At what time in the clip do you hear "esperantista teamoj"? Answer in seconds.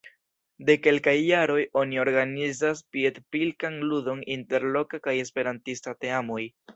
5.25-6.43